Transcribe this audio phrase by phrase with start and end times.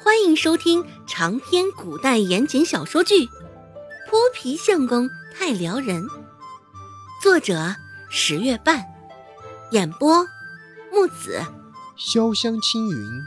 [0.00, 3.14] 欢迎收听长篇古代言情小说剧
[4.08, 6.04] 《泼皮相公太撩人》，
[7.20, 7.74] 作者
[8.08, 8.86] 十月半，
[9.72, 10.24] 演播
[10.92, 11.44] 木子
[11.98, 13.22] 潇湘青云，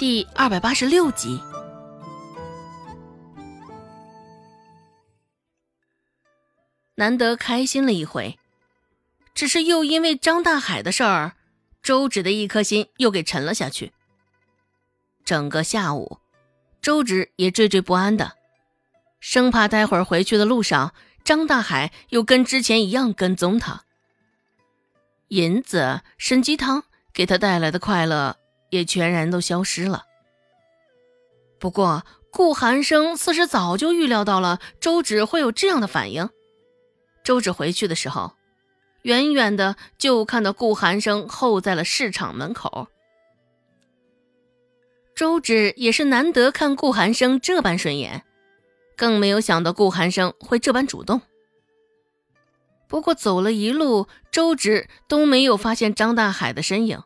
[0.00, 1.40] 第二百八十六集。
[6.96, 8.36] 难得开心了一回，
[9.32, 11.36] 只是又因为张大海的事儿，
[11.84, 13.92] 周芷的一颗心又给沉了下去。
[15.26, 16.20] 整个下午，
[16.80, 18.34] 周芷也惴惴不安的，
[19.18, 20.94] 生怕待会儿回去的路上，
[21.24, 23.82] 张大海又跟之前一样跟踪他。
[25.28, 28.36] 银子、参鸡汤给他带来的快乐
[28.70, 30.04] 也全然都消失了。
[31.58, 36.30] 不过，顾寒生似是早就预料到了周芷会有这样的反应。
[37.24, 38.36] 周芷回去的时候，
[39.02, 42.86] 远远的就看到顾寒生候在了市场门口。
[45.16, 48.22] 周芷也是难得看顾寒生这般顺眼，
[48.98, 51.22] 更没有想到顾寒生会这般主动。
[52.86, 57.02] 不过走了一路，周芷都没有发现张大海的身影。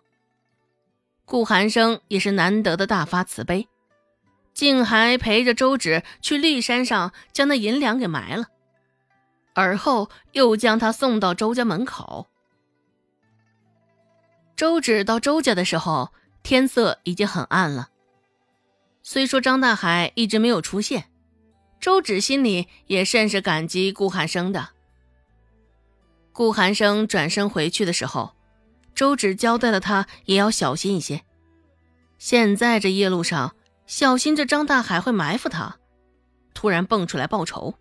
[1.24, 3.68] 顾寒生也是难得的大发慈悲，
[4.54, 8.48] 竟还陪着周芷去绿山上将那银两给埋了，
[9.54, 12.26] 而后又将他送到周家门口。
[14.56, 17.89] 周芷到周家的时候，天色已经很暗了。
[19.02, 21.10] 虽说张大海一直没有出现，
[21.80, 24.70] 周芷心里也甚是感激顾寒生的。
[26.32, 28.34] 顾寒生转身回去的时候，
[28.94, 31.22] 周芷交代了他也要小心一些。
[32.18, 33.56] 现在这夜路上，
[33.86, 35.78] 小心这张大海会埋伏他，
[36.54, 37.74] 突然蹦出来报仇。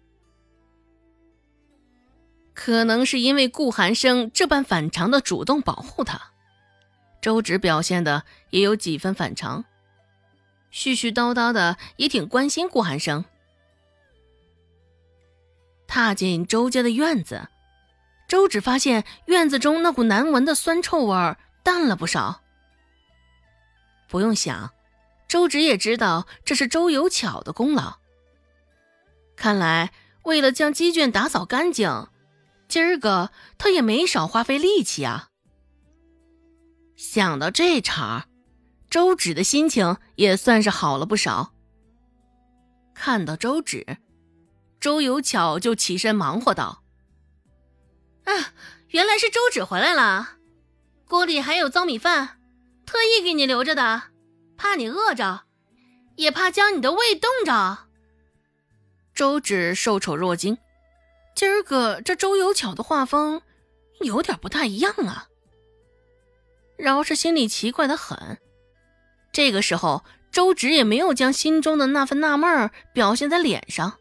[2.53, 6.31] 可能是因为顾寒生这般反常的主动保护他，
[7.21, 9.65] 周芷表现的也有几分反常。
[10.71, 13.25] 絮絮叨叨的，也挺关心顾寒生。
[15.87, 17.49] 踏进周家的院子，
[18.27, 22.41] 周芷发现院子中那股难闻的酸臭味儿淡了不少。
[24.07, 24.71] 不用想，
[25.27, 27.97] 周芷也知道这是周有巧的功劳。
[29.35, 29.91] 看来，
[30.23, 32.07] 为了将鸡圈打扫干净，
[32.67, 35.29] 今儿个他也没少花费力气啊。
[36.95, 38.25] 想到这茬儿
[38.89, 41.53] 周芷的心情也算是好了不少。
[42.95, 43.97] 看到周芷，
[44.79, 46.83] 周有巧就起身忙活道
[48.25, 48.53] ：“啊，
[48.89, 50.37] 原来是周芷回来了，
[51.07, 52.39] 锅里还有糟米饭，
[52.85, 54.03] 特意给你留着的，
[54.57, 55.43] 怕你饿着，
[56.15, 57.87] 也怕将你的胃冻着。”
[59.13, 60.57] 周芷受宠若惊，
[61.35, 63.41] 今儿个这周有巧的画风
[64.01, 65.27] 有点不太一样啊，
[66.77, 68.39] 饶是心里奇怪的很。
[69.31, 73.97] 这个时候，周芷也没有将心中的那份纳闷表现在脸上。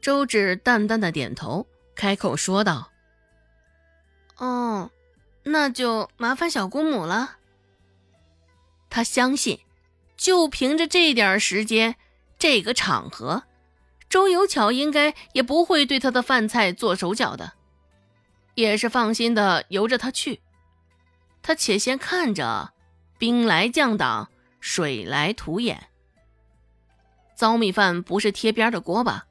[0.00, 2.90] 周芷淡淡的点头，开口说道
[4.38, 4.90] ：“哦，
[5.42, 7.36] 那就麻烦小姑母了。”
[8.88, 9.60] 他相信，
[10.16, 11.96] 就凭着这点时间，
[12.38, 13.44] 这个场合，
[14.08, 17.52] 周有巧应该也不会对他的饭菜做手脚的，
[18.54, 20.40] 也是放心的由着他去。
[21.42, 22.72] 他且先看着。
[23.20, 25.88] 兵来将挡，水来土掩。
[27.34, 29.26] 糟米饭不是贴边的锅巴，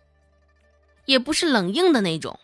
[1.05, 2.39] 也不是冷硬的那种，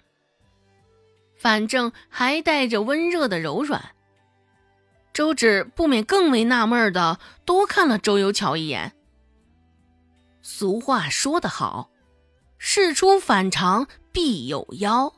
[1.37, 3.93] 反正还带着温热的柔软。
[5.13, 8.93] 周芷不免更为纳闷的多看了周有巧一眼。
[10.41, 11.91] 俗话说得好，
[12.57, 15.13] 事出反常必有妖。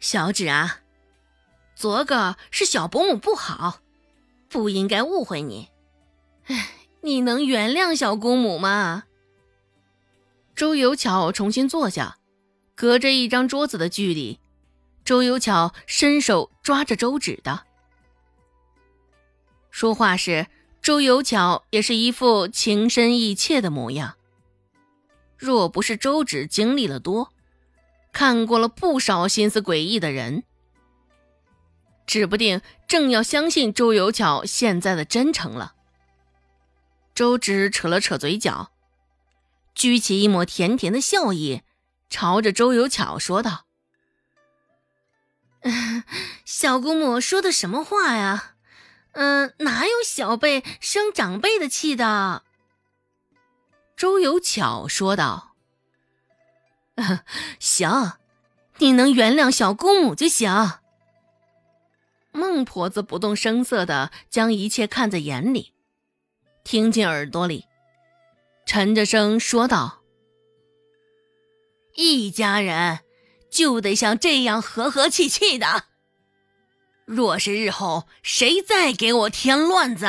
[0.00, 0.80] 小芷啊，
[1.74, 3.81] 昨个是小伯母不好。
[4.52, 5.70] 不应该误会你，
[6.44, 9.04] 哎，你能原谅小姑母吗？
[10.54, 12.18] 周有巧重新坐下，
[12.74, 14.38] 隔着一张桌子的距离，
[15.06, 17.62] 周有巧伸手抓着周芷的。
[19.70, 20.48] 说话时，
[20.82, 24.16] 周有巧也是一副情深意切的模样。
[25.38, 27.32] 若不是周芷经历了多，
[28.12, 30.44] 看过了不少心思诡异的人。
[32.06, 35.74] 指不定正要相信周有巧现在的真诚了。
[37.14, 38.72] 周芷扯了扯嘴角，
[39.74, 41.62] 掬起一抹甜甜的笑意，
[42.10, 43.66] 朝着周有巧说道
[46.44, 48.54] ：“小姑母说的什么话呀？
[49.12, 52.44] 嗯，哪有小辈生长辈的气的？”
[53.94, 55.54] 周有巧说道
[57.60, 58.14] ：“行，
[58.78, 60.80] 你能原谅小姑母就行。”
[62.32, 65.72] 孟婆子不动声色的将一切看在眼里，
[66.64, 67.66] 听进耳朵里，
[68.66, 70.02] 沉着声说道
[71.94, 73.00] ：“一家人
[73.50, 75.84] 就得像这样和和气气的。
[77.04, 80.06] 若是日后谁再给我添乱子，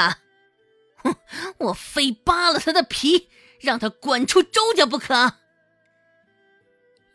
[0.98, 1.16] 哼，
[1.58, 3.28] 我非扒了他的皮，
[3.60, 5.34] 让他滚出周家不可。”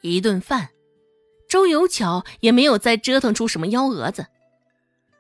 [0.03, 0.71] 一顿饭，
[1.49, 4.27] 周有巧也没有再折腾出什么幺蛾子，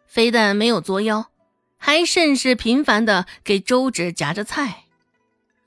[0.08, 1.30] 非但没有作妖，
[1.76, 4.84] 还甚是频繁的给周芷夹着菜。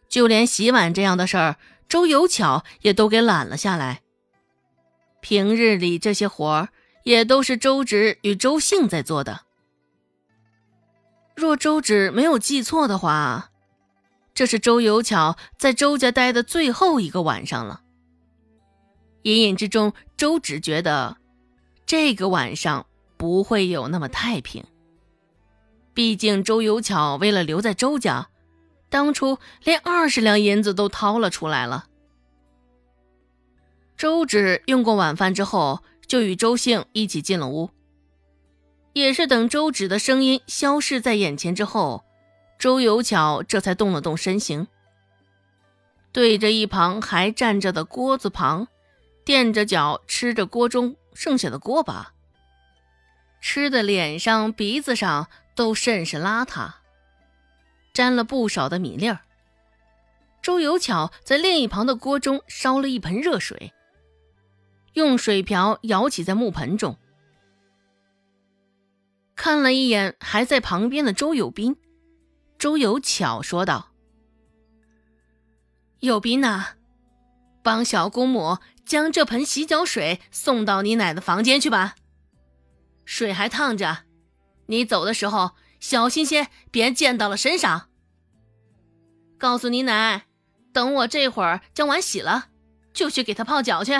[0.10, 1.56] 就连洗碗这样的事儿，
[1.88, 4.02] 周有巧也都给揽了下来。
[5.22, 6.70] 平日里这些活儿
[7.04, 9.44] 也都是周芷与周兴在做的。
[11.36, 13.52] 若周芷没有记错的话，
[14.34, 17.82] 这是周有巧在周家待的最后一个晚上了。
[19.24, 21.18] 隐隐之中，周芷觉得
[21.86, 22.88] 这个晚上
[23.22, 24.66] 不会有那么太平。
[25.94, 28.30] 毕竟周有巧为了留在周家。
[28.90, 31.86] 当初连二十两银子都掏了出来了。
[33.96, 37.70] 周芷用过晚饭之后，就与周兴一起进了屋。
[38.94, 42.04] 也是等周芷的声音消失在眼前之后，
[42.58, 44.68] 周有巧这才动了动身形，
[46.12, 48.68] 对着一旁还站着的锅子旁，
[49.24, 52.16] 垫着脚吃着锅中剩下的锅巴，
[53.42, 56.76] 吃的脸上鼻子上都甚是邋遢。
[57.94, 59.20] 沾了不少的米粒儿。
[60.42, 63.74] 周有巧在另一旁的锅中烧了一盆热水，
[64.94, 66.98] 用水瓢舀起在木盆中，
[69.36, 71.76] 看了一眼还在旁边的周有斌，
[72.58, 73.92] 周有巧说道
[76.00, 76.70] ：“有斌呐，
[77.62, 81.94] 帮小姑母将这盆洗脚水送到你奶的房间去吧，
[83.14, 84.06] 水还烫着，
[84.68, 87.90] 你走的时候。”小心些，别溅到了身上。
[89.40, 90.28] 告诉你奶，
[90.72, 92.50] 等我这会儿将碗洗了，
[92.94, 93.94] 就去给他泡脚去。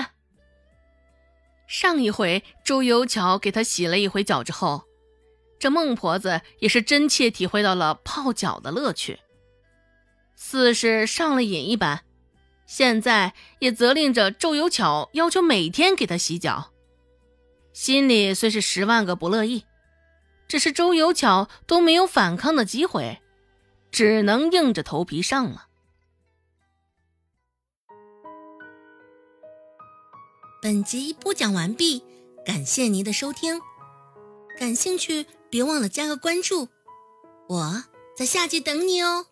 [1.66, 4.84] 上一回周有巧给他洗了一回脚之后，
[5.58, 9.18] 这孟婆子也是真切体会到了泡脚的乐趣，
[10.36, 12.04] 似是上了瘾一般。
[12.64, 16.71] 现在也责令着周有巧要求每天给他洗脚，
[17.72, 19.64] 心里虽是十万个不乐意。
[20.48, 23.22] 只是周有巧都没有反抗的机会，
[23.90, 25.68] 只能硬着头皮上了。
[30.60, 32.04] 本集播讲完毕，
[32.44, 33.60] 感谢您的收听。
[34.58, 36.68] 感兴趣别忘了加个关注，
[37.48, 37.84] 我
[38.14, 39.26] 在下集等你哦。